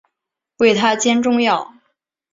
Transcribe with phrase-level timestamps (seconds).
[0.57, 1.73] 为她煎中药